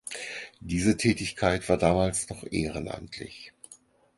Diese 0.61 0.97
Tätigkeit 0.97 1.69
war 1.69 1.77
damals 1.77 2.27
noch 2.29 2.43
ehrenamtlich. 2.51 3.53